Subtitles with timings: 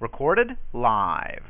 [0.00, 1.42] Recorded live.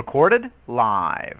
[0.00, 1.36] Recorded live.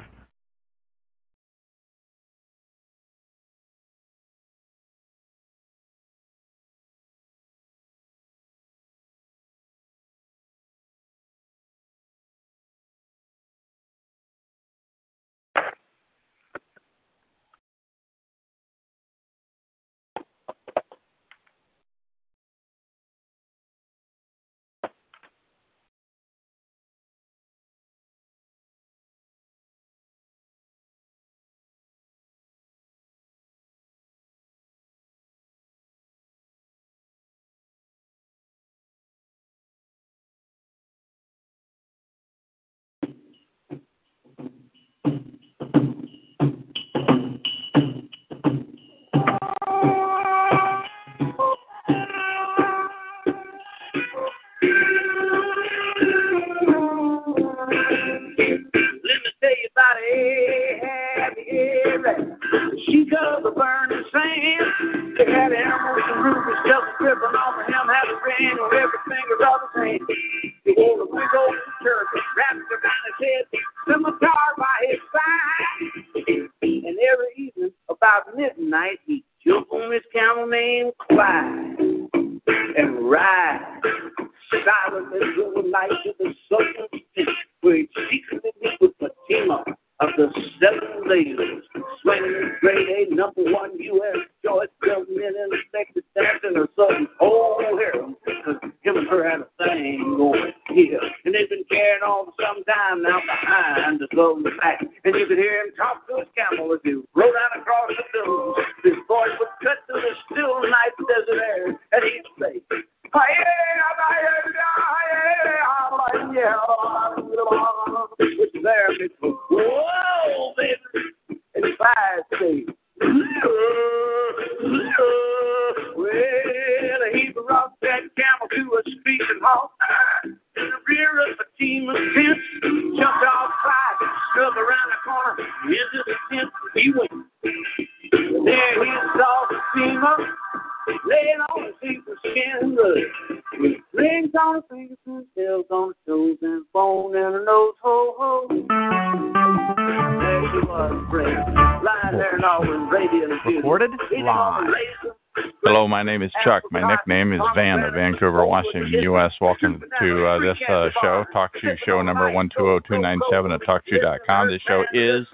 [155.80, 156.62] Hello, my name is Chuck.
[156.70, 159.32] My nickname is Van of Vancouver, Washington, U.S.
[159.40, 164.50] Welcome to uh, this uh, show, Talk Shoe Show number 120297 at TalkShoe.com.
[164.50, 165.26] This show is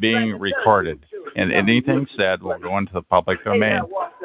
[0.00, 3.78] being recorded, and anything said will go into the public domain.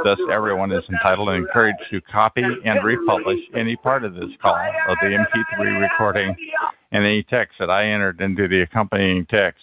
[0.03, 4.57] Thus, everyone is entitled and encouraged to copy and republish any part of this call
[4.89, 6.35] of the MP3 recording
[6.91, 9.61] and any text that I entered into the accompanying text.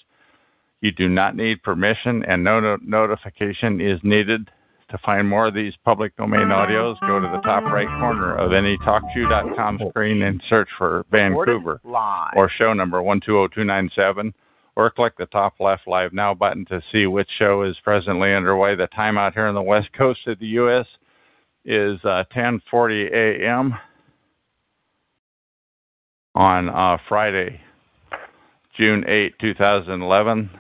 [0.80, 4.48] You do not need permission, and no no- notification is needed.
[4.90, 8.52] To find more of these public domain audios, go to the top right corner of
[8.52, 11.80] any TalkShoe.com screen and search for Vancouver
[12.36, 14.34] or show number 120297,
[14.76, 18.74] or click the top left Live Now button to see which show is presently underway.
[18.76, 20.86] The time out here on the west coast of the U.S.
[21.64, 23.74] is uh, 10:40 a.m.
[26.34, 27.60] on uh, Friday,
[28.76, 30.50] June 8, 2011.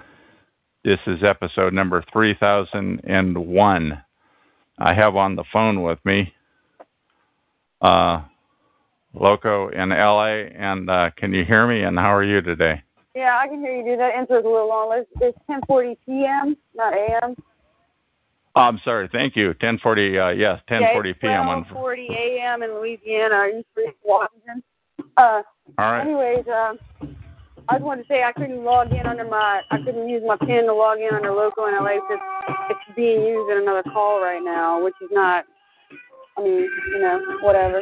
[0.84, 4.03] This is episode number 3001.
[4.78, 6.32] I have on the phone with me
[7.80, 8.22] uh,
[9.14, 10.48] Loco in LA.
[10.56, 11.82] And uh, can you hear me?
[11.82, 12.82] And how are you today?
[13.14, 14.00] Yeah, I can hear you, dude.
[14.00, 14.90] That intro's a little long.
[14.92, 17.36] It's, it's 10:40 p.m., not a.m.
[18.56, 19.08] Oh, I'm sorry.
[19.12, 19.54] Thank you.
[19.54, 20.30] 10:40.
[20.30, 21.48] Uh, yes, 10:40 p.m.
[21.48, 21.64] on.
[21.66, 22.62] 12:40 a.m.
[22.64, 24.62] in Louisiana, East Street, Washington.
[25.16, 25.42] Uh,
[25.78, 26.00] All right.
[26.00, 26.74] anyways, uh,
[27.68, 30.36] I just wanted to say I couldn't log in under my, I couldn't use my
[30.36, 32.22] PIN to log in under Loco in LA because
[32.70, 35.44] it's being used in another call right now, which is not
[36.36, 37.80] I mean, you know, whatever.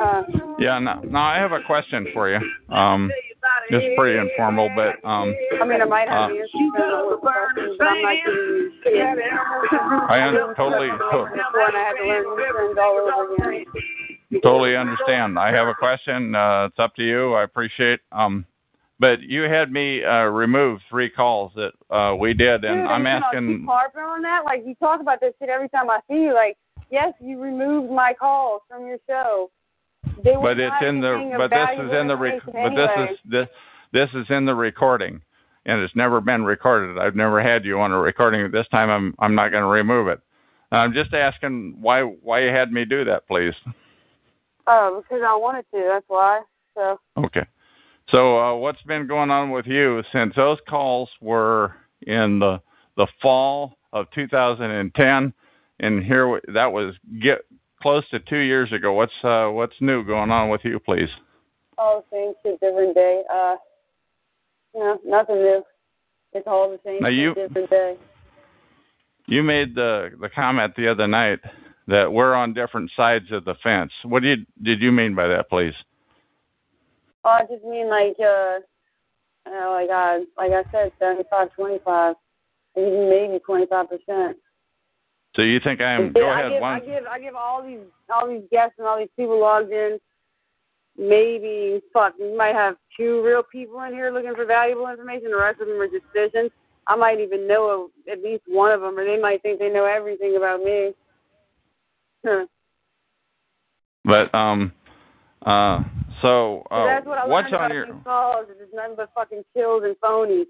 [0.00, 0.22] Uh,
[0.58, 2.36] Yeah, no, no, I have a question for you.
[2.68, 3.10] Um,
[3.70, 6.50] it's pretty informal, but um, I mean, I might have Uh, answers
[7.78, 8.16] but I'm not
[8.84, 9.30] getting.
[10.10, 13.64] I un- totally, to- I had to learn all over again.
[14.42, 15.38] totally understand.
[15.38, 16.34] I have a question.
[16.34, 17.32] Uh, it's up to you.
[17.34, 18.00] I appreciate.
[18.12, 18.44] Um,
[19.04, 23.06] but you had me uh, remove three calls that uh, we did, and Dude, I'm
[23.06, 23.66] asking.
[23.68, 24.46] harping on that.
[24.46, 26.32] Like you talk about this shit every time I see you.
[26.32, 26.56] Like,
[26.90, 29.50] yes, you removed my calls from your show.
[30.24, 31.34] They But it's in the.
[31.36, 32.16] But this is in the.
[32.16, 33.48] Rec- but this is this.
[33.92, 35.20] This is in the recording,
[35.66, 36.96] and it's never been recorded.
[36.96, 38.50] I've never had you on a recording.
[38.50, 39.14] This time, I'm.
[39.18, 40.20] I'm not going to remove it.
[40.72, 42.00] I'm just asking why.
[42.00, 43.52] Why you had me do that, please.
[44.66, 45.90] Oh, because I wanted to.
[45.92, 46.40] That's why.
[46.74, 47.44] So Okay.
[48.10, 52.60] So uh, what's been going on with you since those calls were in the
[52.96, 55.32] the fall of 2010,
[55.80, 57.38] and here that was get
[57.82, 58.92] close to two years ago.
[58.92, 61.08] What's uh, what's new going on with you, please?
[61.78, 63.22] Oh, same shit, different day.
[63.32, 63.56] Uh,
[64.74, 65.62] no, nothing new.
[66.32, 67.96] It's all the same Now you- different day.
[69.26, 71.40] You made the the comment the other night
[71.86, 73.92] that we're on different sides of the fence.
[74.04, 75.74] What did did you mean by that, please?
[77.24, 78.58] Oh, I just mean like uh,
[79.50, 82.16] know, like I like I said, seventy five, twenty five,
[82.76, 84.36] even maybe twenty five percent.
[85.36, 86.06] So you think I'm?
[86.06, 86.52] Yeah, Go I ahead.
[86.52, 86.72] give, One.
[86.72, 87.80] I give I give all these
[88.14, 89.98] all these guests and all these people logged in.
[90.96, 95.30] Maybe fuck, we might have two real people in here looking for valuable information.
[95.30, 96.48] The rest of them are just fishing.
[96.86, 99.86] I might even know at least one of them, or they might think they know
[99.86, 100.92] everything about me.
[102.24, 102.46] Huh.
[104.06, 104.70] But um,
[105.46, 105.82] uh,
[106.24, 107.86] so So uh, that's what I what's on your?
[108.02, 108.46] calls.
[108.48, 110.46] is It's nothing but fucking chills and phonies.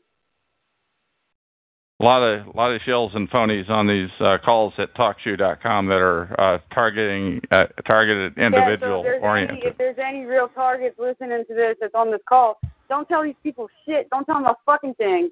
[2.00, 5.86] A lot of a lot of shills and phonies on these uh, calls at TalkShoe.com
[5.86, 9.58] that are uh, targeting uh, targeted individual yeah, so if oriented.
[9.58, 13.22] Any, if there's any real targets listening to this that's on this call, don't tell
[13.24, 14.08] these people shit.
[14.10, 15.30] Don't tell them a fucking thing.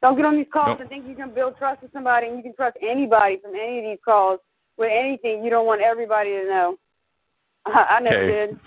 [0.00, 0.80] Don't get on these calls Nope.
[0.80, 3.78] and think you can build trust with somebody and you can trust anybody from any
[3.78, 4.40] of these calls
[4.76, 5.44] with anything.
[5.44, 6.76] You don't want everybody to know.
[7.66, 8.50] I, I never Okay.
[8.52, 8.58] did.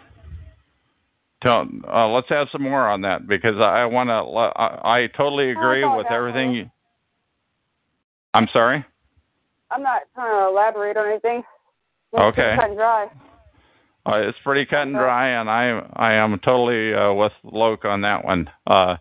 [1.45, 4.13] Tell, uh, let's have some more on that because I want to.
[4.13, 6.55] I, I totally agree with everything.
[6.55, 6.71] You,
[8.33, 8.83] I'm sorry.
[9.69, 11.43] I'm not trying to elaborate on anything.
[12.13, 12.55] It's Okay.
[12.57, 13.05] Cut and dry.
[14.07, 18.01] Uh, it's pretty cut and dry, and I I am totally uh, with Loke on
[18.01, 18.49] that one.
[18.65, 18.95] Uh,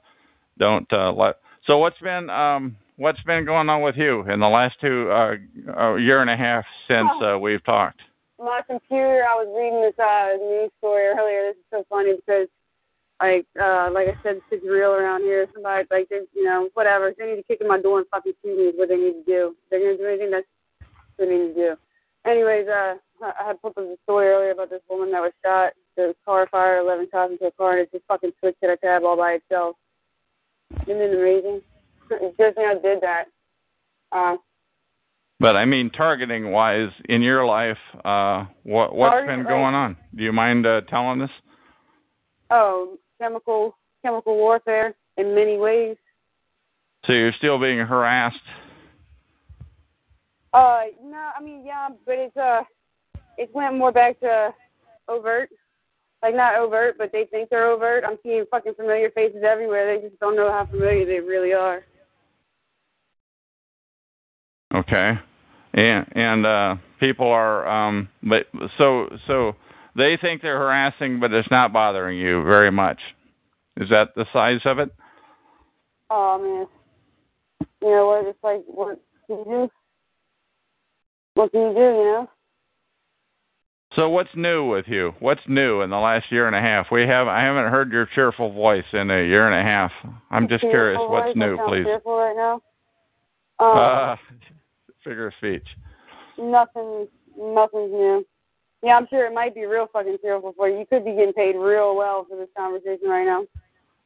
[0.58, 1.37] don't uh, let.
[1.67, 5.37] So what's been um what's been going on with you in the last two uh,
[5.75, 8.00] uh year and a half since uh, we've talked?
[8.39, 11.53] My computer, I was reading this uh, news story earlier.
[11.53, 12.49] This is so funny because,
[13.21, 15.47] like, uh, like I said, it's real around here.
[15.55, 17.13] Somebody, like, they, you know, whatever.
[17.17, 18.65] They need to kick in my door and fucking shoot me.
[18.65, 19.57] Is what they need to do.
[19.71, 20.31] They're gonna do anything.
[20.31, 20.47] That's
[21.19, 21.71] they need to do.
[22.27, 25.73] Anyways, uh, I had put up a story earlier about this woman that was shot.
[25.97, 28.77] Was car fire, 11 shots into a car, and it just fucking switched to a
[28.77, 29.77] tab all by itself.
[30.83, 31.63] Isn't it amazing?
[32.11, 33.25] It did that.
[34.13, 34.37] Uh,
[35.44, 39.94] But I mean, targeting wise, in your life, uh, what what's Target, been going on?
[40.17, 41.29] Do you mind uh, telling us?
[42.50, 45.99] oh, chemical chemical warfare in many ways.
[47.05, 48.38] So you're still being harassed.
[50.55, 52.62] Uh, no, I mean, yeah, but it's uh,
[53.37, 54.49] it went more back to
[55.08, 55.50] overt,
[56.23, 58.02] like not overt, but they think they're overt.
[58.06, 59.94] I'm seeing fucking familiar faces everywhere.
[59.94, 61.82] They just don't know how familiar they really are.
[64.75, 65.19] Okay.
[65.75, 68.46] And and uh, people are um, but
[68.79, 69.56] so so
[69.96, 73.01] they think they're harassing, but it's not bothering you very much.
[73.77, 74.91] Is that the size of it?
[76.10, 78.27] Oh man, you know what?
[78.27, 79.69] It's like what can you do?
[81.34, 81.81] What can you do?
[81.81, 82.31] You know?
[83.96, 85.13] So what's new with you?
[85.19, 86.87] What's new in the last year and a half?
[86.93, 89.91] We have I haven't heard your cheerful voice in a year and a half.
[90.31, 91.84] I'm just curious what's new, please.
[91.84, 92.60] Cheerful right now.
[93.58, 94.17] Um, Uh,
[95.05, 95.67] figure of speech.
[96.39, 97.06] Nothing,
[97.39, 98.27] nothing's new.
[98.82, 100.79] Yeah, I'm sure it might be real fucking cheerful for you.
[100.79, 103.44] You could be getting paid real well for this conversation right now.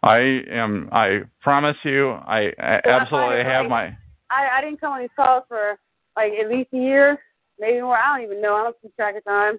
[0.03, 0.89] I am.
[0.93, 2.11] I promise you.
[2.11, 3.97] I, I Well, I absolutely have like- my.
[4.31, 5.79] I I didn't come on these calls for
[6.15, 7.19] like at least a year,
[7.59, 7.97] maybe more.
[7.97, 8.55] I don't even know.
[8.55, 9.59] I don't keep track of time.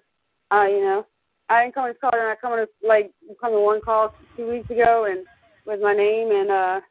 [0.52, 1.06] Uh, you know,
[1.50, 3.82] I didn't come on these calls, and I come on this, like come to one
[3.82, 5.26] call two weeks ago, and
[5.66, 6.82] with my name and uh,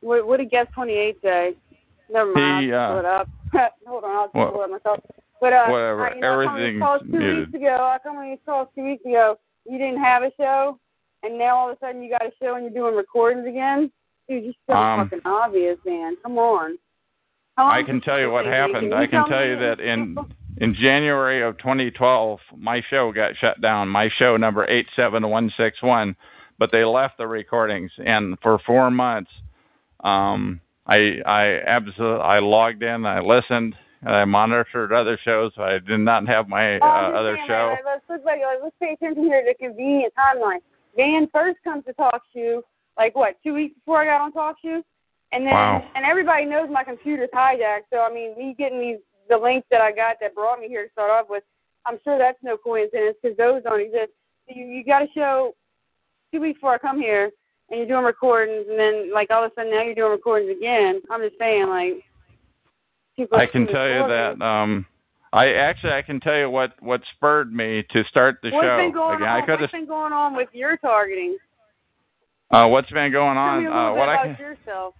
[0.00, 1.54] what what did guest 28 say?
[2.10, 2.66] Never mind.
[2.66, 3.28] He, I'll uh, it up.
[3.86, 5.00] Hold on, I'll just pull it myself.
[5.40, 7.76] But uh, Whatever, I, you know, I come on these everything's calls two weeks ago.
[7.94, 9.38] I come on these calls two weeks ago.
[9.64, 10.78] You didn't have a show,
[11.22, 13.90] and now all of a sudden you got a show and you're doing recordings again.
[14.28, 16.16] Dude, you're so Um, fucking obvious, man.
[16.22, 16.78] Come on.
[17.56, 18.90] I can tell you what happened.
[18.90, 20.16] Can I can tell tell me you that in
[20.58, 23.88] in January of 2012, my show got shut down.
[23.88, 26.16] My show number 87161,
[26.58, 29.30] but they left the recordings, and for four months,
[30.04, 35.52] um, I I absolutely I logged in, I listened, and I monitored other shows.
[35.58, 37.76] I did not have my uh, other show.
[37.76, 40.60] That, let's look like let's pay attention here to the convenient timeline.
[40.96, 42.62] Van first comes to talk to
[42.96, 44.82] like what two weeks before I got on talk show,
[45.32, 45.84] and then Wow.
[45.94, 47.88] and everybody knows my computer's hijacked.
[47.92, 50.86] So I mean, me getting these the links that I got that brought me here
[50.86, 51.44] to start off with,
[51.84, 54.12] I'm sure that's no coincidence because those don't exist.
[54.48, 55.54] So you you got to show
[56.32, 57.30] two weeks before I come here,
[57.70, 60.50] and you're doing recordings, and then like all of a sudden now you're doing recordings
[60.56, 61.00] again.
[61.10, 62.04] I'm just saying like.
[63.16, 64.40] people I can tell you that.
[64.44, 64.86] Um,
[65.32, 68.76] I actually I can tell you what what spurred me to start the What's show.
[68.78, 69.42] been going Again, on?
[69.42, 71.36] I could What's been going on with your targeting?
[72.50, 73.60] Uh, what's been going Tell on?
[73.60, 74.36] me a little Uh, what I can.
[74.38, 74.94] yourself.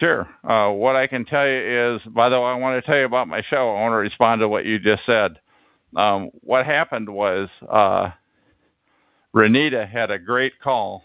[0.00, 0.28] Sure.
[0.42, 3.04] Uh, what I can tell you is, by the way, I want to tell you
[3.04, 3.70] about my show.
[3.76, 5.38] I want to respond to what you just said.
[5.96, 8.10] Um, what happened was uh,
[9.34, 11.02] Renita had a great call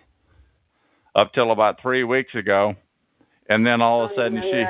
[1.15, 2.75] up till about three weeks ago,
[3.49, 4.63] and then all of a sudden she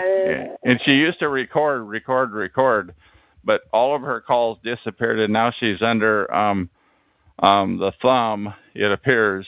[0.69, 2.93] and she used to record, record, record,
[3.43, 6.69] but all of her calls disappeared, and now she's under um,
[7.39, 8.53] um, the thumb.
[8.73, 9.45] It appears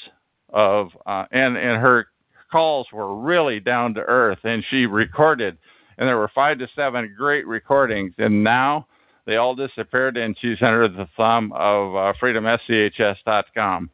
[0.50, 2.08] of uh, and and her
[2.52, 5.58] calls were really down to earth, and she recorded,
[5.98, 8.88] and there were five to seven great recordings, and now
[9.26, 13.90] they all disappeared, and she's under the thumb of uh, freedomschs.com.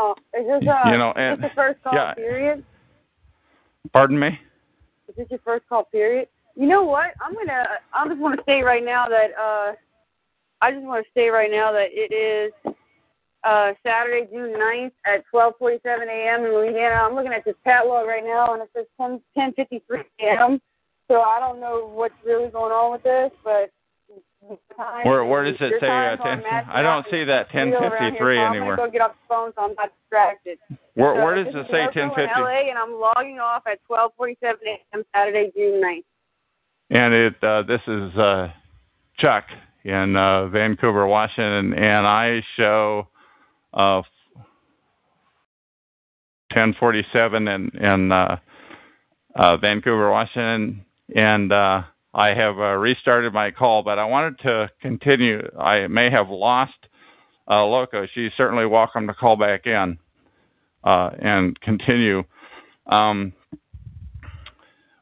[0.00, 2.14] Oh, is this uh, You know, is and- this the first call yeah.
[2.14, 2.64] period?
[3.92, 4.38] Pardon me.
[5.08, 6.28] Is this your first call period?
[6.54, 7.10] You know what?
[7.20, 7.64] I'm gonna.
[7.92, 9.72] I just want to say right now that uh,
[10.60, 12.52] I just want to say right now that it is
[13.44, 16.44] uh Saturday, June 9th at 12:47 a.m.
[16.44, 16.96] in Louisiana.
[16.96, 20.60] I'm looking at this catalog right now, and it says 10 10:53 a.m.
[21.08, 23.70] So I don't know what's really going on with this, but.
[24.76, 28.36] Time- Where- where does it your say, uh, 10 I don't see that around 10:53
[28.36, 28.72] here, anywhere.
[28.72, 30.58] I'm gonna go get off the phone, so I'm not distracted.
[30.94, 32.40] Where So where does it say in 1050?
[32.40, 35.04] LA, and I'm logging off at 12:47 a.m.
[35.14, 36.04] Saturday, June 9th.
[36.90, 38.50] And it uh, this is uh,
[39.18, 39.44] Chuck
[39.84, 43.08] in uh, Vancouver, Washington, and I show
[43.74, 44.02] uh,
[46.54, 48.38] 1047 in in uh,
[49.36, 51.82] uh, Vancouver, Washington, and uh,
[52.14, 55.42] I have uh, restarted my call, but I wanted to continue.
[55.58, 56.72] I may have lost
[57.50, 58.06] uh, Loco.
[58.14, 59.98] She's certainly welcome to call back in
[60.84, 62.24] uh, and continue.
[62.86, 63.32] Um,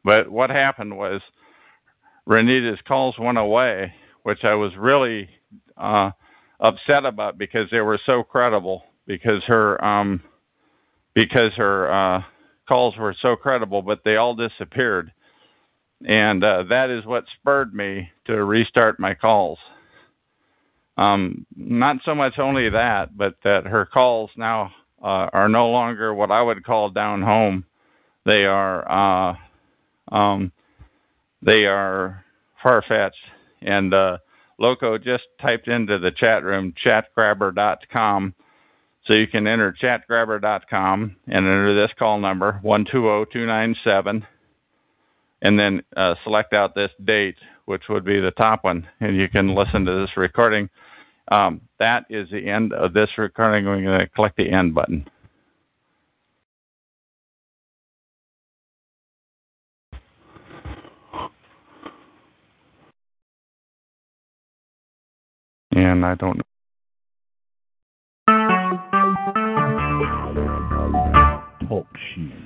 [0.04, 1.20] but what happened was
[2.28, 3.92] Renita's calls went away,
[4.24, 5.28] which I was really
[5.76, 6.10] uh,
[6.60, 8.82] upset about because they were so credible.
[9.06, 10.20] Because her um,
[11.14, 12.22] because her uh,
[12.68, 15.12] calls were so credible, but they all disappeared,
[16.04, 19.58] and uh, that is what spurred me to restart my calls.
[20.96, 24.72] Um, not so much only that, but that her calls now
[25.02, 27.64] uh, are no longer what I would call down home.
[28.24, 30.52] They are uh, um,
[31.42, 32.24] they are
[32.62, 33.16] far fetched.
[33.62, 34.18] And uh,
[34.58, 38.34] Loco just typed into the chat room chatgrabber.com.
[39.06, 44.26] So you can enter chatgrabber.com and enter this call number 120297
[45.42, 49.28] and then uh, select out this date, which would be the top one, and you
[49.28, 50.68] can listen to this recording.
[51.28, 53.64] Um, that is the end of this recording.
[53.64, 55.08] We're going to click the end button.
[65.72, 66.42] And I don't know.
[71.68, 72.45] Talk shoes.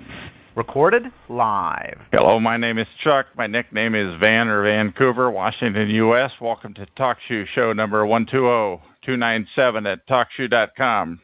[0.57, 2.00] Recorded live.
[2.11, 3.26] Hello, my name is Chuck.
[3.37, 6.33] My nickname is Van or Vancouver, Washington, U.S.
[6.40, 11.21] Welcome to TalkShoe Show number 120297 at TalkShoe.com.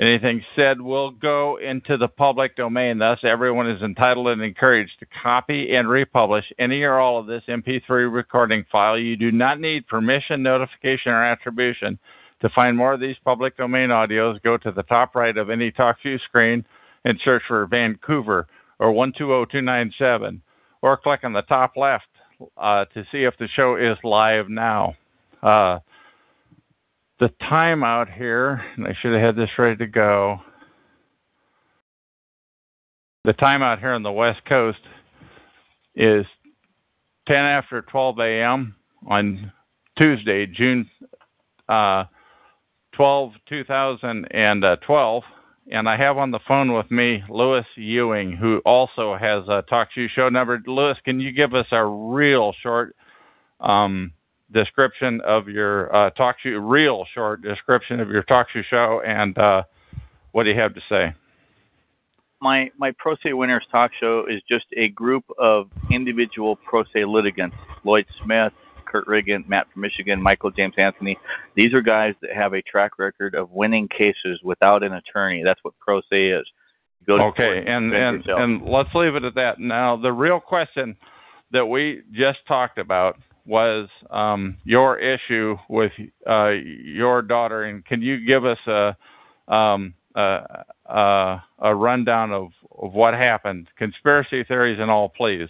[0.00, 2.96] Anything said will go into the public domain.
[2.96, 7.42] Thus, everyone is entitled and encouraged to copy and republish any or all of this
[7.50, 8.98] MP3 recording file.
[8.98, 11.98] You do not need permission, notification, or attribution.
[12.40, 15.70] To find more of these public domain audios, go to the top right of any
[15.70, 16.64] TalkShoe screen
[17.04, 18.46] and search for Vancouver
[18.78, 20.42] or 120297,
[20.82, 22.06] or click on the top left
[22.56, 24.94] uh, to see if the show is live now.
[25.42, 25.78] Uh,
[27.18, 30.38] the time out here, and I should have had this ready to go.
[33.24, 34.78] The time out here on the West Coast
[35.94, 36.26] is
[37.26, 38.76] 10 after 12 a.m.
[39.08, 39.52] on
[39.98, 40.88] Tuesday, June
[41.68, 42.04] uh,
[42.92, 45.22] 12, 2012
[45.70, 49.88] and I have on the phone with me Lewis Ewing, who also has a talk
[49.92, 50.62] show show number.
[50.66, 52.94] Lewis, can you give us a real short
[53.60, 54.12] um,
[54.52, 59.36] description of your uh, talk show, real short description of your talk show show, and
[59.38, 59.62] uh,
[60.32, 61.12] what do you have to say?
[62.40, 67.04] My my Pro Se Winners talk show is just a group of individual pro se
[67.04, 68.52] litigants: Lloyd Smith,
[68.96, 71.18] Kurt Riggin, Matt from Michigan, Michael James Anthony.
[71.54, 75.42] These are guys that have a track record of winning cases without an attorney.
[75.44, 76.46] That's what pro se is.
[77.08, 79.58] okay, and and and let's leave it at that.
[79.58, 80.96] Now, the real question
[81.52, 85.92] that we just talked about was um, your issue with
[86.28, 88.96] uh, your daughter, and can you give us a
[89.54, 92.48] um, a, a, a rundown of,
[92.78, 95.48] of what happened, conspiracy theories and all, please?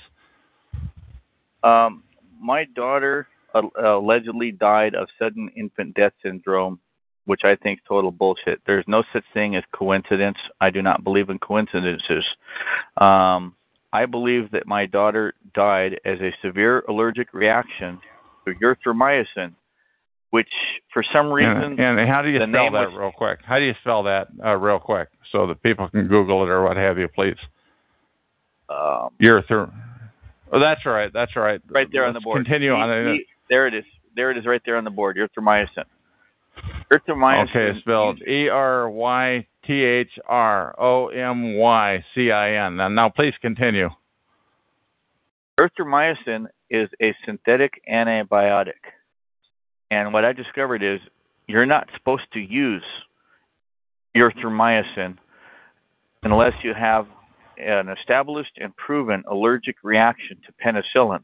[1.63, 2.03] Um,
[2.41, 3.29] my daughter
[3.83, 6.79] allegedly died of sudden infant death syndrome,
[7.25, 8.61] which I think is total bullshit.
[8.67, 10.39] There's no such thing as coincidence.
[10.61, 12.25] I do not believe in coincidences.
[12.97, 13.55] Um,
[13.93, 17.99] I believe that my daughter died as a severe allergic reaction
[18.45, 19.55] to erythromycin,
[20.31, 20.49] which
[20.93, 21.81] for some reason.
[21.81, 23.41] And, and how do you spell that was, real quick?
[23.45, 26.63] How do you spell that uh, real quick so that people can Google it or
[26.63, 27.37] what have you, please?
[28.69, 29.73] Um, Erythr.
[30.53, 31.13] Oh, that's right.
[31.13, 31.61] That's right.
[31.69, 32.45] Right there Let's on the board.
[32.45, 33.15] Continue e- on.
[33.17, 33.85] E- there it is.
[34.15, 35.19] There it is, right there on the board.
[35.19, 35.85] Erythromycin.
[36.91, 37.51] Erythromycin.
[37.51, 42.77] Okay, spelled E R Y T H R O M Y C I N.
[42.77, 43.91] Now, now, please continue.
[45.59, 48.73] Erythromycin is a synthetic antibiotic.
[49.91, 51.01] And what I discovered is
[51.47, 52.85] you're not supposed to use
[54.17, 55.17] erythromycin
[56.23, 57.07] unless you have
[57.59, 61.23] an established and proven allergic reaction to penicillin,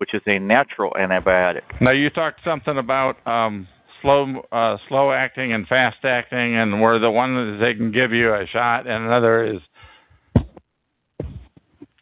[0.00, 1.60] which is a natural antibiotic.
[1.78, 3.68] Now, you talked something about um,
[4.00, 8.10] slow, uh, slow acting and fast acting, and where the one is they can give
[8.10, 9.60] you a shot, and another is,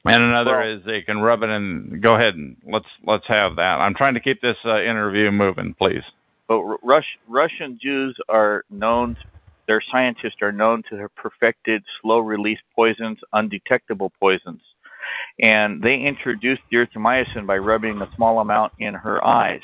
[0.04, 2.00] and another Well- is they can rub it in.
[2.00, 3.80] Go ahead and let's let's have that.
[3.80, 6.04] I'm trying to keep this uh, interview moving, please.
[6.46, 9.16] But Ru- Rush, Russian Jews are known,
[9.66, 14.60] their scientists are known to have perfected slow release poisons, undetectable poisons.
[15.40, 19.60] And they introduced erythromycin by rubbing a small amount in her eyes.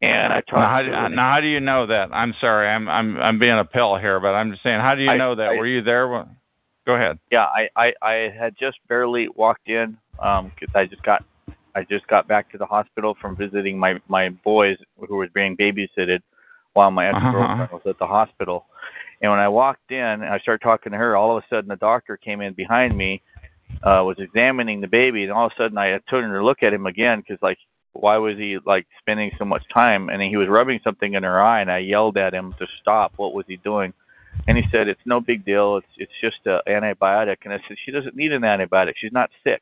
[0.00, 2.08] And I talked Now how, to do, her- now, how do you know that?
[2.12, 5.02] I'm sorry, I'm I'm I'm being a pill here, but I'm just saying, how do
[5.02, 5.50] you I- know that?
[5.50, 6.08] I- Were you there?
[6.08, 6.36] when-
[6.84, 7.20] Go ahead.
[7.30, 11.24] Yeah, I, I, I had just barely walked in um 'cause I just got
[11.76, 15.56] I just got back to the hospital from visiting my my boys who was being
[15.56, 16.22] babysitted
[16.72, 17.68] while my ex girlfriend Uh-huh.
[17.76, 18.66] was at the hospital.
[19.20, 21.68] And when I walked in and I started talking to her, all of a sudden
[21.68, 23.22] the doctor came in behind me,
[23.82, 26.72] uh, was examining the baby, and all of a sudden I turned to look at
[26.72, 27.58] him again because like
[27.92, 30.08] why was he like spending so much time?
[30.08, 33.12] And he was rubbing something in her eye, and I yelled at him to stop.
[33.16, 33.92] What was he doing?
[34.48, 35.76] And he said, "It's no big deal.
[35.76, 38.94] It's it's just an antibiotic." And I said, "She doesn't need an antibiotic.
[38.96, 39.60] She's not sick."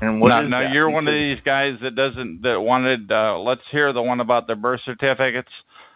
[0.00, 3.12] And what now, is now you're He one of these guys that doesn't that wanted.
[3.12, 5.50] Uh, let's hear the one about the birth certificates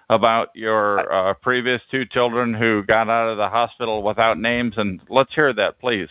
[0.08, 5.00] about your uh, previous two children who got out of the hospital without names, and
[5.08, 6.08] let's hear that, please.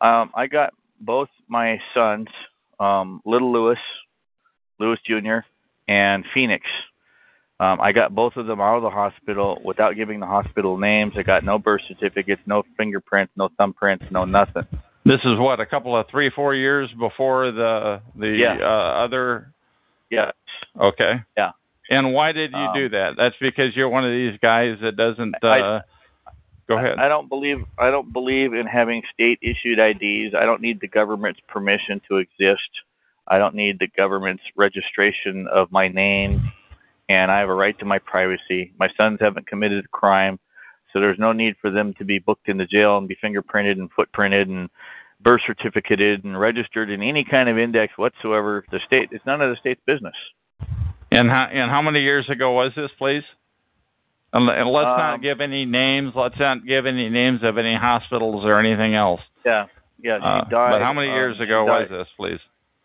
[0.00, 2.28] Um, I got both my sons,
[2.78, 3.78] um, Little Lewis,
[4.78, 5.38] Lewis Jr.,
[5.88, 6.64] and Phoenix.
[7.58, 11.12] Um, I got both of them out of the hospital without giving the hospital names.
[11.16, 14.66] I got no birth certificates, no fingerprints, no thumbprints, no nothing.
[15.04, 18.56] This is what a couple of three, four years before the the Yeah.
[18.62, 19.52] uh, other.
[20.10, 20.32] Yes.
[20.80, 21.20] Okay.
[21.36, 21.52] Yeah.
[21.90, 23.16] And why did you Um, do that?
[23.16, 25.34] That's because you're one of these guys that doesn't.
[25.42, 25.80] Uh, I-
[26.70, 26.98] go ahead.
[26.98, 30.34] I don't believe I don't believe in having state issued IDs.
[30.34, 32.70] I don't need the government's permission to exist.
[33.26, 36.52] I don't need the government's registration of my name
[37.08, 38.72] and I have a right to my privacy.
[38.78, 40.38] My sons haven't committed a crime,
[40.92, 43.90] so there's no need for them to be booked into jail and be fingerprinted and
[43.92, 44.70] footprinted and
[45.20, 48.64] birth certificated and registered in any kind of index whatsoever.
[48.70, 50.14] The state it's none of the state's business.
[51.10, 53.24] And how and how many years ago was this, please?
[54.32, 56.12] And, and let's not Um, give any names.
[56.14, 59.20] Let's not give any names of any hospitals or anything else.
[59.44, 59.66] Yeah.
[60.02, 60.70] Yeah, she Uh, died.
[60.70, 62.38] but how many um, years she ago was this, please?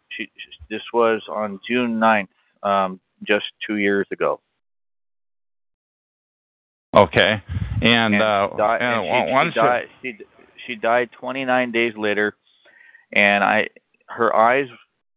[0.10, 2.28] she, she- this was on June 9th,
[2.64, 4.40] um, just two years ago.
[6.96, 7.42] Okay.
[7.82, 9.88] And, And uh, di- and and she, she died.
[10.02, 10.18] She
[10.68, 12.36] she died 29 days later,
[13.12, 13.68] and I
[14.08, 14.68] her eyes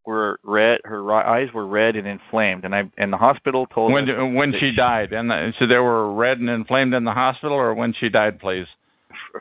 [0.09, 0.81] were red.
[0.85, 4.53] Her eyes were red and inflamed, and I and the hospital told when us when
[4.53, 7.75] that she died, and uh, so they were red and inflamed in the hospital, or
[7.75, 8.67] when she died, please.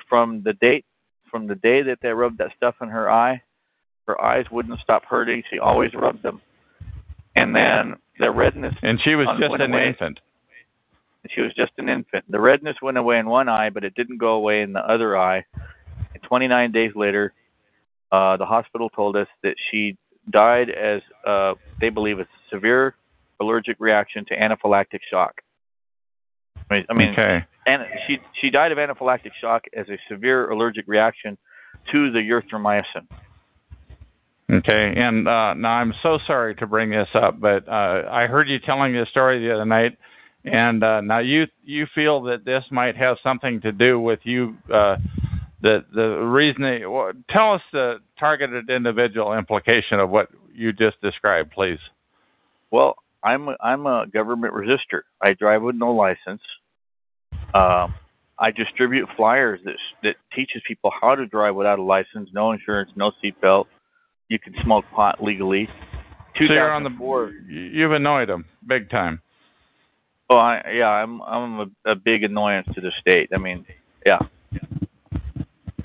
[0.09, 0.83] from the date
[1.31, 3.41] from the day that they rubbed that stuff in her eye,
[4.07, 5.41] her eyes wouldn't stop hurting.
[5.49, 6.41] She always rubbed them,
[7.37, 8.75] and then the redness.
[8.81, 9.87] And she was just an away.
[9.87, 10.19] infant.
[11.33, 12.25] She was just an infant.
[12.29, 15.17] The redness went away in one eye, but it didn't go away in the other
[15.17, 15.45] eye.
[16.13, 17.33] And 29 days later,
[18.11, 19.97] uh, the hospital told us that she
[20.29, 22.95] died as uh, they believe a severe
[23.39, 25.41] allergic reaction to anaphylactic shock.
[26.69, 27.45] I mean, I mean okay.
[27.65, 31.37] and she she died of anaphylactic shock as a severe allergic reaction
[31.91, 33.07] to the erythromycin.
[34.49, 38.47] Okay, and uh, now I'm so sorry to bring this up, but uh, I heard
[38.47, 39.97] you telling this story the other night,
[40.45, 44.55] and uh, now you you feel that this might have something to do with you.
[44.73, 44.97] Uh,
[45.61, 46.61] the the reason.
[46.91, 51.79] Well, tell us the targeted individual implication of what you just described, please.
[52.71, 55.01] Well, I'm a, I'm a government resistor.
[55.21, 56.41] I drive with no license.
[57.53, 57.95] Um,
[58.39, 62.91] I distribute flyers that that teaches people how to drive without a license, no insurance,
[62.95, 63.65] no seatbelt
[64.29, 65.69] you can smoke pot legally.
[66.37, 67.33] So you're on the board.
[67.47, 69.21] You've annoyed them big time.
[70.29, 73.29] Oh, I, yeah, I'm I'm a, a big annoyance to the state.
[73.33, 73.65] I mean,
[74.05, 74.19] yeah,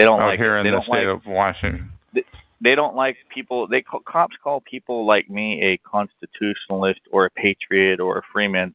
[0.02, 0.66] they don't Out like here it.
[0.66, 1.92] in they the state like, of Washington.
[2.12, 2.24] They,
[2.60, 3.68] they don't like people.
[3.68, 8.74] They call, cops call people like me a constitutionalist or a patriot or a freeman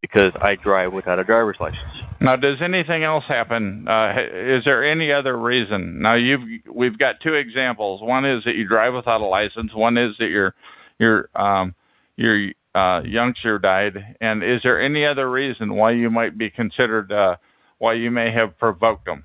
[0.00, 1.78] because I drive without a driver's license.
[2.20, 3.86] Now, does anything else happen?
[3.86, 6.00] Uh, is there any other reason?
[6.00, 6.40] Now, you've
[6.72, 8.00] we've got two examples.
[8.00, 9.74] One is that you drive without a license.
[9.74, 10.54] One is that your
[10.98, 11.74] your um,
[12.16, 14.16] your uh, youngster died.
[14.20, 17.36] And is there any other reason why you might be considered uh,
[17.78, 19.24] why you may have provoked them,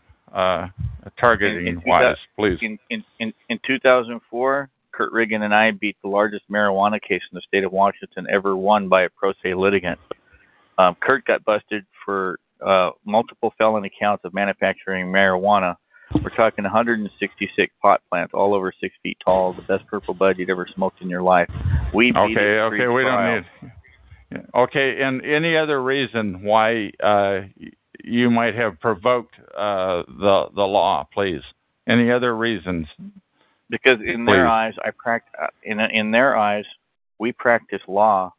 [1.20, 2.58] targeting in, in wise, please?
[2.62, 7.36] In, in in in 2004, Kurt Riggin and I beat the largest marijuana case in
[7.36, 10.00] the state of Washington ever won by a pro se litigant.
[10.78, 15.76] Um, Kurt got busted for uh, multiple felony counts of manufacturing marijuana.
[16.14, 20.50] We're talking 166 pot plants, all over six feet tall, the best purple bud you'd
[20.50, 21.50] ever smoked in your life.
[21.94, 23.72] We beat okay, it okay, we don't need.
[24.56, 27.42] Okay, and any other reason why uh,
[28.08, 31.42] you might have provoked uh, the the law, please?
[31.88, 32.88] Any other reasons?
[33.70, 34.34] Because in Please.
[34.34, 36.66] their eyes, I pract- uh, in in their eyes,
[37.20, 38.34] we practice law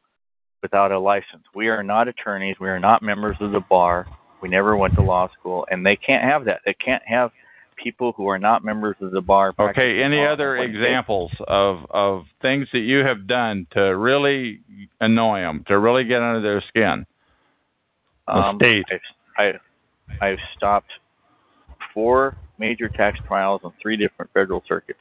[0.62, 1.44] without a license.
[1.54, 2.56] We are not attorneys.
[2.60, 4.06] We are not members of the bar.
[4.40, 6.60] We never went to law school, and they can't have that.
[6.64, 7.30] They can't have
[7.76, 9.52] people who are not members of the bar.
[9.58, 14.60] Okay, any other examples of of things that you have done to really
[15.00, 17.06] annoy them, to really get under their skin?
[18.26, 18.84] The Um, state.
[18.92, 19.00] I've,
[19.38, 19.52] I,
[20.20, 20.90] I've stopped
[21.94, 24.98] four major tax trials on three different federal circuits.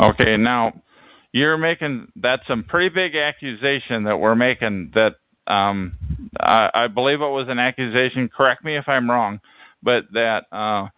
[0.00, 0.72] Okay, now
[1.32, 5.16] you're making that's some pretty big accusation that we're making that
[5.52, 5.92] um
[6.40, 9.40] I, I believe it was an accusation, correct me if I'm wrong,
[9.82, 10.88] but that uh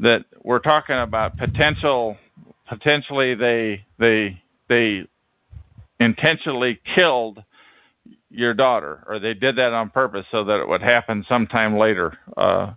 [0.00, 2.16] that we're talking about potential
[2.68, 5.06] potentially they they they
[6.00, 7.42] intentionally killed
[8.34, 12.18] your daughter or they did that on purpose so that it would happen sometime later.
[12.36, 12.74] Uh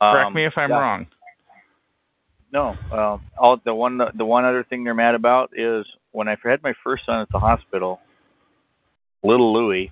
[0.00, 0.78] correct Um, me if I'm yeah.
[0.78, 1.06] wrong.
[2.52, 6.36] No, uh, all the one the one other thing they're mad about is when I
[6.44, 8.00] had my first son at the hospital,
[9.22, 9.90] little Louis,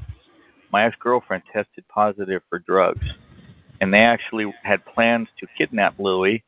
[0.70, 3.06] my ex girlfriend tested positive for drugs,
[3.80, 6.44] and they actually had plans to kidnap Louis,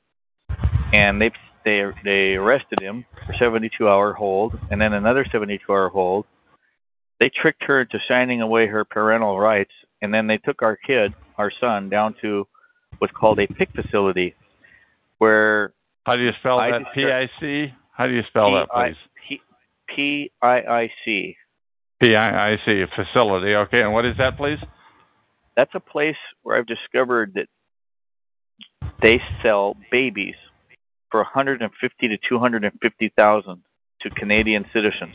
[0.92, 1.30] and they
[1.64, 6.26] they they arrested him for 72 hour hold, and then another 72 hour hold.
[7.22, 11.14] They tricked her into signing away her parental rights, and then they took our kid,
[11.38, 12.48] our son, down to
[12.98, 14.34] what's called a PIC facility,
[15.18, 15.72] where
[16.04, 16.82] How do you spell I that?
[16.92, 17.72] P I C?
[17.92, 19.38] How do you spell that, please?
[19.86, 21.36] P I I C.
[22.02, 23.54] P I I C facility.
[23.54, 24.58] Okay, and what is that, please?
[25.56, 27.46] That's a place where I've discovered that
[29.00, 30.34] they sell babies
[31.12, 33.62] for 150 to 250,000
[34.00, 35.14] to Canadian citizens.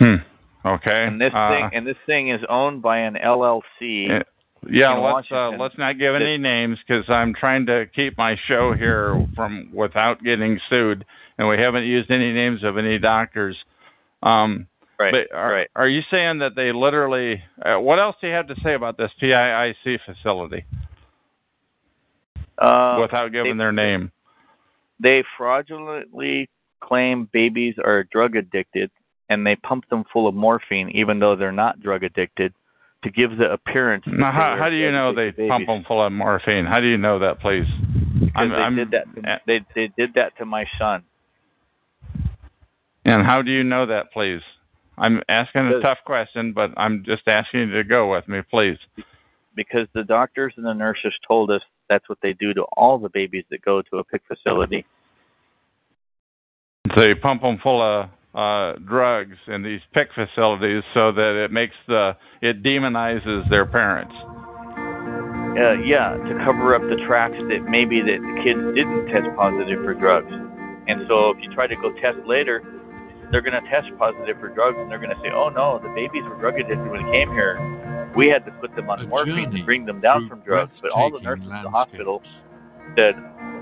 [0.00, 0.22] Hmm.
[0.66, 1.04] Okay.
[1.06, 4.22] And this Uh, thing and this thing is owned by an LLC.
[4.68, 8.72] Yeah, let's uh, let's not give any names because I'm trying to keep my show
[8.72, 11.04] here from without getting sued,
[11.38, 13.56] and we haven't used any names of any doctors.
[14.24, 14.66] Um,
[14.98, 15.12] right.
[15.12, 15.70] but are, right.
[15.76, 17.40] are you saying that they literally?
[17.64, 20.64] Uh, what else do you have to say about this PIIC facility
[22.58, 24.10] Uh, without giving they- their name?
[24.98, 26.48] they fraudulently
[26.80, 28.90] claim babies are drug addicted
[29.28, 32.52] and they pump them full of morphine even though they're not drug addicted
[33.04, 36.04] to give the appearance Now, how, how do you know they drug-addicted pump them full
[36.04, 36.64] of morphine?
[36.64, 37.66] How do you know that, please?
[38.18, 41.02] because I'm- they I'm- did that to, they they did that to my son
[43.04, 44.40] And how do you know that, please?
[44.98, 48.78] I'm asking a tough question, but I'm just asking you to go with me, please.
[49.54, 53.08] because the doctors and the nurses told us that's what they do to all the
[53.08, 54.84] babies that go to a PIC facility
[56.94, 61.50] So you pump them full of uh, drugs in these PIC facilities so that it
[61.50, 64.14] makes the it demonizes their parents.
[65.56, 69.80] uh, yeah to cover up the tracks that maybe that the kids didn't test positive
[69.82, 70.28] for drugs
[70.86, 72.60] and so if you try to go test later
[73.30, 75.90] they're going to test positive for drugs, and they're going to say, "Oh no, the
[75.94, 77.58] babies were drug addicted when they came here.
[78.16, 80.92] We had to put them on A morphine to bring them down from drugs." But
[80.92, 82.22] all the nurses breathtaking in the hospital
[82.98, 83.14] said,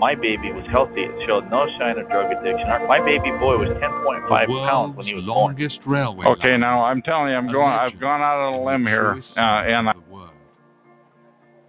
[0.05, 1.05] "My baby was healthy.
[1.05, 2.69] It showed no sign of drug addiction.
[2.69, 7.01] Our- My baby boy was 10.5 pounds when he was born." railway Okay, now I'm
[7.01, 7.73] telling you, I'm going.
[7.73, 10.29] I've gone out on a limb here, uh, and I, of.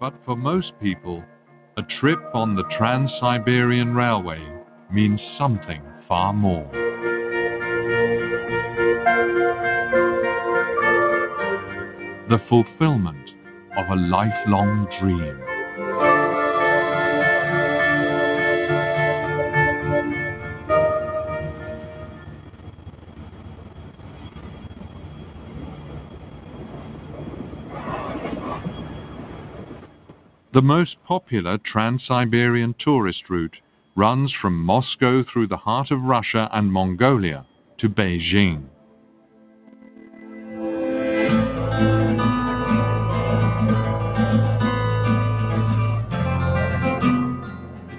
[0.02, 1.24] But for most people,
[1.78, 4.42] a trip on the Trans-Siberian Railway
[4.92, 6.70] means something far more.
[12.28, 13.30] The fulfillment
[13.78, 15.55] of a lifelong dream.
[30.56, 33.58] The most popular Trans-Siberian tourist route
[33.98, 37.46] runs from Moscow through the heart of Russia and Mongolia
[37.80, 38.64] to Beijing.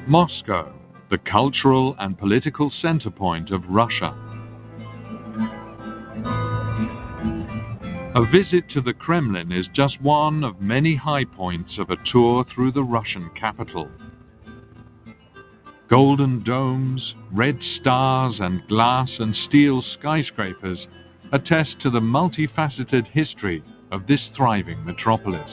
[0.09, 0.73] Moscow,
[1.11, 4.26] the cultural and political center point of Russia.
[8.17, 12.47] A visit to the Kremlin is just one of many high points of a tour
[12.47, 13.91] through the Russian capital.
[15.91, 20.79] Golden domes, red stars, and glass and steel skyscrapers
[21.35, 25.51] attest to the multifaceted history of this thriving metropolis.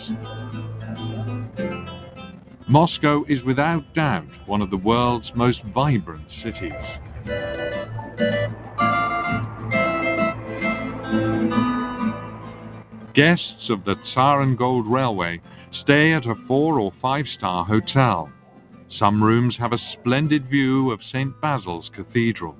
[2.69, 6.71] Moscow is without doubt one of the world's most vibrant cities.
[13.15, 15.39] Guests of the Zarengold Railway
[15.83, 18.31] stay at a four or five star hotel.
[18.97, 21.39] Some rooms have a splendid view of St.
[21.39, 22.55] Basil's Cathedral.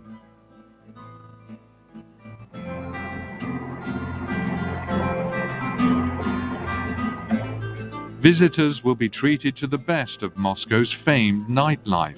[8.21, 12.15] Visitors will be treated to the best of Moscow's famed nightlife,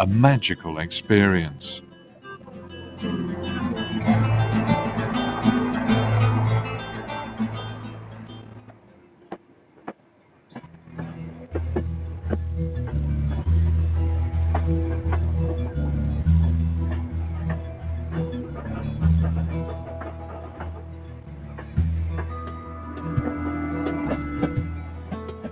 [0.00, 1.64] a magical experience.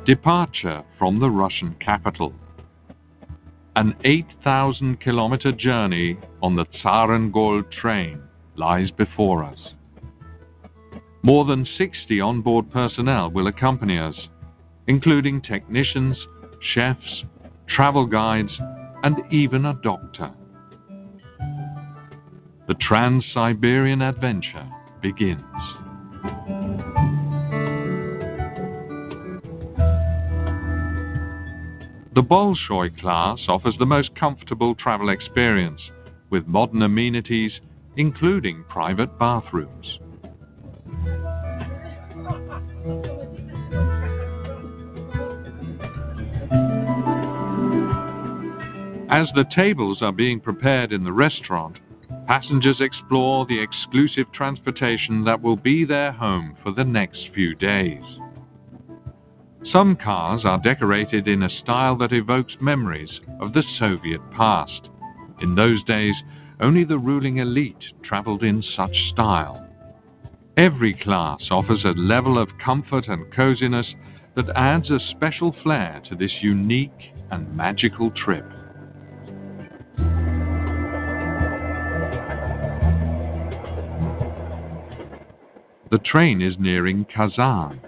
[0.08, 2.32] Departure from the Russian capital.
[3.76, 8.22] An 8,000 kilometer journey on the Zarengold train
[8.56, 9.58] lies before us.
[11.20, 14.14] More than 60 onboard personnel will accompany us,
[14.86, 16.16] including technicians,
[16.72, 17.24] chefs,
[17.68, 18.52] travel guides,
[19.02, 20.30] and even a doctor.
[22.66, 24.70] The Trans Siberian adventure
[25.02, 25.44] begins.
[32.18, 35.80] The Bolshoi class offers the most comfortable travel experience,
[36.30, 37.52] with modern amenities,
[37.96, 40.00] including private bathrooms.
[49.08, 51.78] As the tables are being prepared in the restaurant,
[52.26, 58.02] passengers explore the exclusive transportation that will be their home for the next few days.
[59.64, 64.88] Some cars are decorated in a style that evokes memories of the Soviet past.
[65.40, 66.14] In those days,
[66.60, 69.68] only the ruling elite traveled in such style.
[70.56, 73.86] Every class offers a level of comfort and coziness
[74.36, 78.44] that adds a special flair to this unique and magical trip.
[85.90, 87.80] The train is nearing Kazan.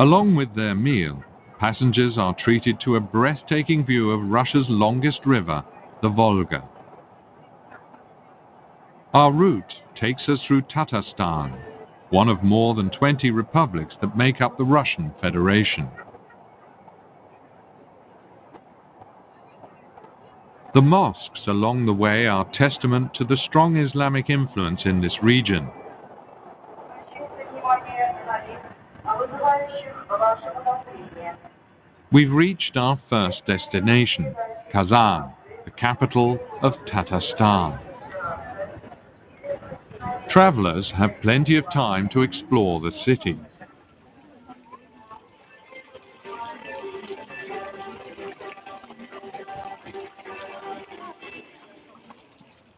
[0.00, 1.22] Along with their meal,
[1.60, 5.62] passengers are treated to a breathtaking view of Russia's longest river,
[6.02, 6.68] the Volga.
[9.12, 11.56] Our route takes us through Tatarstan,
[12.10, 15.88] one of more than 20 republics that make up the Russian Federation.
[20.74, 25.68] The mosques along the way are testament to the strong Islamic influence in this region.
[32.14, 34.36] We've reached our first destination,
[34.70, 35.32] Kazan,
[35.64, 37.80] the capital of Tatarstan.
[40.30, 43.36] Travelers have plenty of time to explore the city.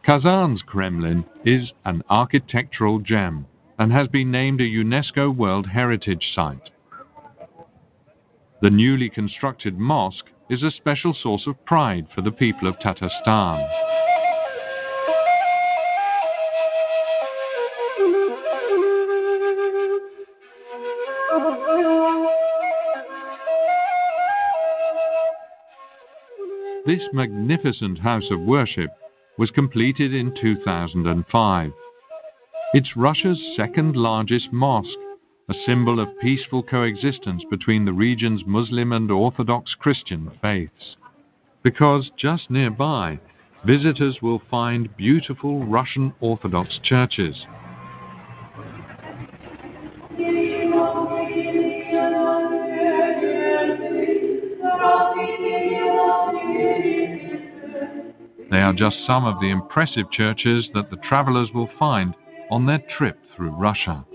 [0.03, 3.45] Kazan's Kremlin is an architectural gem
[3.77, 6.71] and has been named a UNESCO World Heritage Site.
[8.59, 13.69] The newly constructed mosque is a special source of pride for the people of Tatarstan.
[26.87, 28.89] This magnificent house of worship
[29.37, 31.71] was completed in 2005.
[32.73, 34.87] It's Russia's second largest mosque,
[35.49, 40.97] a symbol of peaceful coexistence between the region's Muslim and Orthodox Christian faiths.
[41.63, 43.17] Because just nearby,
[43.65, 47.33] visitors will find beautiful Russian Orthodox churches.
[58.51, 62.13] They are just some of the impressive churches that the travelers will find
[62.51, 64.05] on their trip through Russia.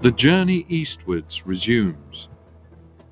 [0.00, 2.28] The journey eastwards resumes.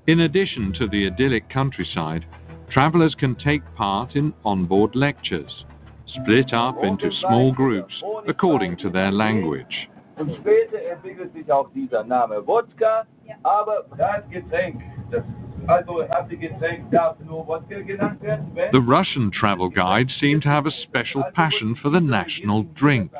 [0.06, 2.24] In addition to the idyllic countryside,
[2.70, 5.64] travelers can take part in onboard lectures,
[6.06, 7.92] split up into small groups
[8.28, 9.88] according to their language.
[10.16, 13.04] Und später entwickelt sich auch dieser Name Wodka,
[13.42, 15.24] aber das Getränk, das
[15.66, 18.46] also erste Getränk darf nur Wodka genannt werden.
[18.54, 23.10] Wenn The Russian travel guide seem to have a special passion for the national drink,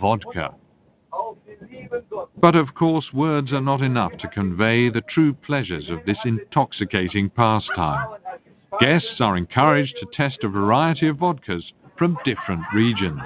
[0.00, 0.54] vodka.
[2.40, 7.30] But of course, words are not enough to convey the true pleasures of this intoxicating
[7.30, 8.08] pastime.
[8.80, 11.62] Guests are encouraged to test a variety of vodkas
[11.96, 13.20] from different regions.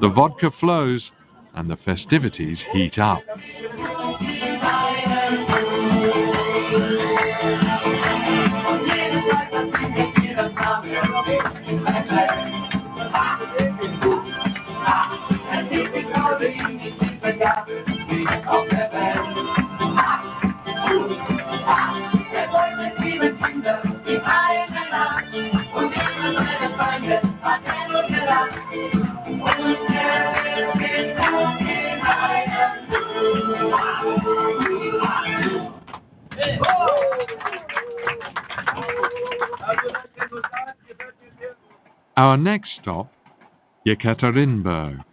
[0.00, 1.02] The vodka flows
[1.54, 3.22] and the festivities heat up.
[42.18, 43.12] Our next stop,
[43.86, 45.04] Yekaterinburg.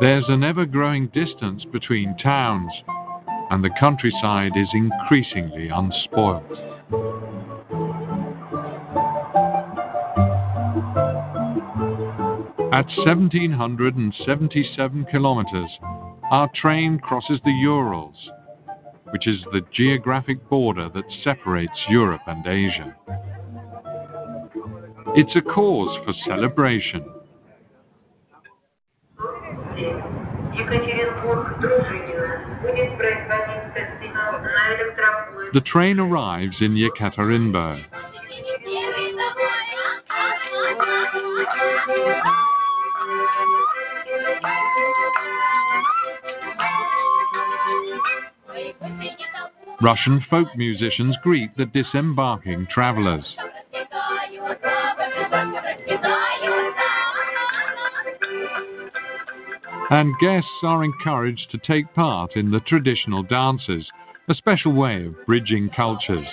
[0.00, 2.72] There's an ever growing distance between towns,
[3.50, 6.50] and the countryside is increasingly unspoilt.
[12.72, 15.70] At 1777 kilometers,
[16.30, 18.30] our train crosses the Urals,
[19.10, 22.96] which is the geographic border that separates Europe and Asia.
[25.14, 27.04] It's a cause for celebration.
[35.52, 37.84] The train arrives in Yekaterinburg.
[49.82, 53.24] Russian folk musicians greet the disembarking travelers.
[59.90, 63.84] And guests are encouraged to take part in the traditional dances,
[64.28, 66.26] a special way of bridging cultures.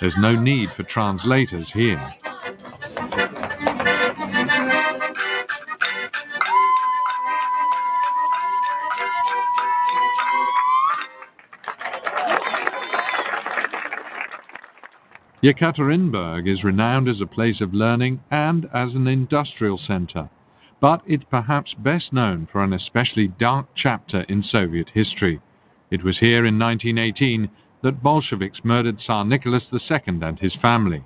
[0.00, 2.14] There's no need for translators here.
[15.42, 20.28] Yekaterinburg is renowned as a place of learning and as an industrial center,
[20.80, 25.40] but it's perhaps best known for an especially dark chapter in Soviet history.
[25.90, 27.50] It was here in 1918
[27.82, 31.04] that Bolsheviks murdered Tsar Nicholas II and his family.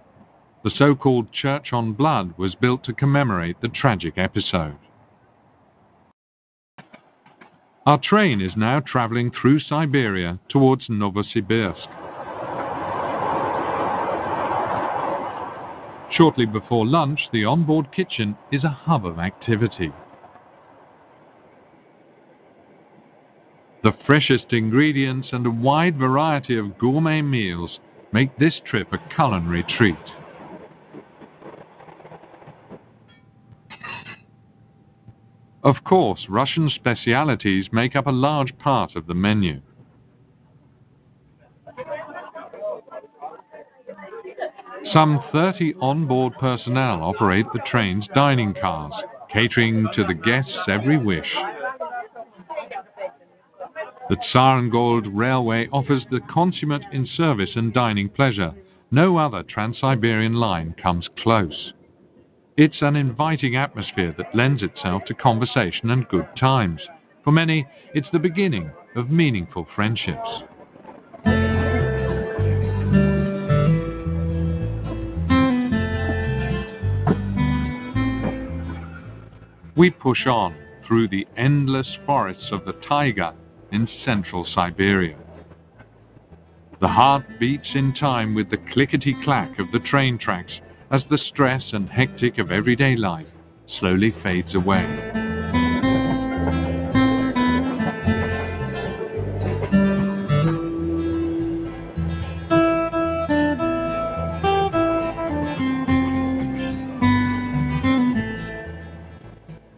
[0.62, 4.78] The so called Church on Blood was built to commemorate the tragic episode.
[7.86, 12.03] Our train is now traveling through Siberia towards Novosibirsk.
[16.16, 19.90] Shortly before lunch, the onboard kitchen is a hub of activity.
[23.82, 27.80] The freshest ingredients and a wide variety of gourmet meals
[28.12, 29.96] make this trip a culinary treat.
[35.64, 39.60] Of course, Russian specialities make up a large part of the menu.
[44.94, 48.92] Some 30 onboard personnel operate the train's dining cars,
[49.32, 51.26] catering to the guests' every wish.
[54.08, 58.52] The Zarengold Railway offers the consummate in service and dining pleasure.
[58.92, 61.72] No other Trans-Siberian line comes close.
[62.56, 66.80] It's an inviting atmosphere that lends itself to conversation and good times.
[67.24, 70.44] For many, it's the beginning of meaningful friendships.
[79.84, 80.56] We push on
[80.88, 83.34] through the endless forests of the taiga
[83.70, 85.18] in central Siberia.
[86.80, 90.52] The heart beats in time with the clickety clack of the train tracks
[90.90, 93.26] as the stress and hectic of everyday life
[93.78, 95.23] slowly fades away.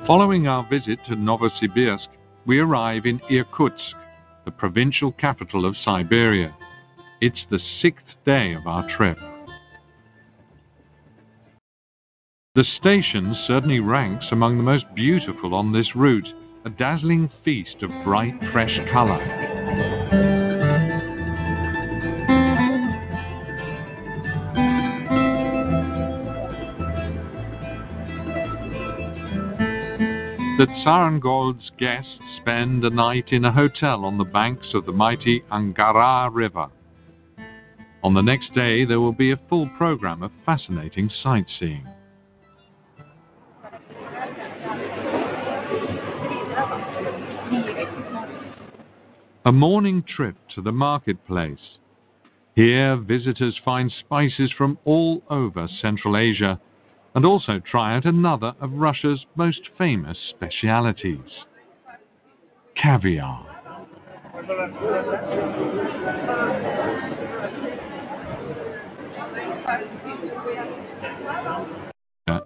[0.06, 2.06] Following our visit to Novosibirsk,
[2.46, 3.96] we arrive in Irkutsk,
[4.44, 6.54] the provincial capital of Siberia.
[7.20, 9.18] It's the sixth day of our trip.
[12.54, 16.28] The station certainly ranks among the most beautiful on this route,
[16.64, 19.55] a dazzling feast of bright, fresh colour.
[30.66, 35.44] The Zarengold's guests spend a night in a hotel on the banks of the mighty
[35.52, 36.66] Angara River.
[38.02, 41.86] On the next day, there will be a full program of fascinating sightseeing.
[49.44, 51.78] A morning trip to the marketplace.
[52.56, 56.60] Here, visitors find spices from all over Central Asia
[57.16, 61.18] and also try out another of Russia's most famous specialities
[62.80, 63.44] caviar.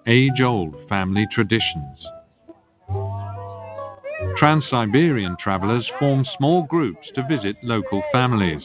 [0.06, 2.06] Age old family traditions.
[4.38, 8.62] Trans Siberian travelers form small groups to visit local families.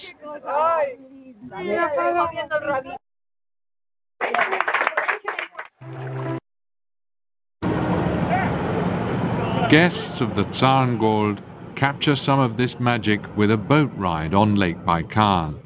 [9.72, 11.42] Guests of the Zarengold
[11.76, 15.60] capture some of this magic with a boat ride on Lake Baikal.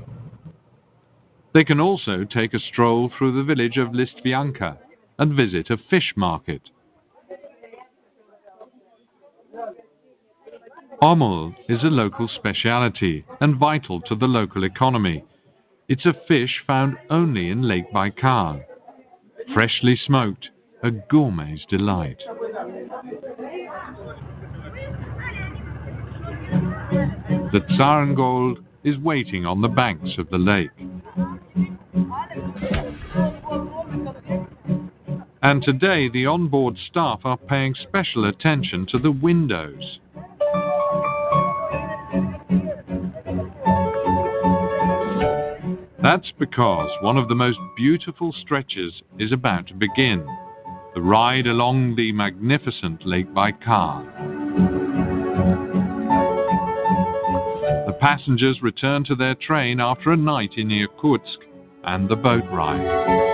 [1.54, 4.78] They can also take a stroll through the village of Listvyanka
[5.18, 6.62] and visit a fish market.
[11.02, 15.26] Omul is a local speciality and vital to the local economy.
[15.90, 18.64] It's a fish found only in Lake Baikal.
[19.54, 20.50] Freshly smoked,
[20.84, 22.20] a gourmet's delight.
[27.52, 30.70] The Zarengold is waiting on the banks of the lake.
[35.42, 40.00] And today the onboard staff are paying special attention to the windows.
[46.04, 50.24] That's because one of the most beautiful stretches is about to begin
[50.94, 54.49] the ride along the magnificent Lake Baikal.
[58.00, 61.40] Passengers return to their train after a night in Irkutsk
[61.84, 63.30] and the boat ride.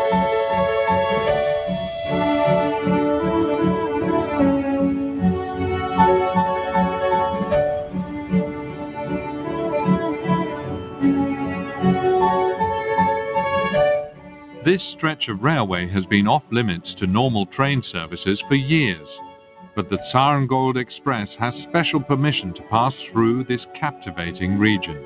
[14.66, 19.08] This stretch of railway has been off limits to normal train services for years,
[19.76, 25.04] but the Zarengold Express has special permission to pass through this captivating region.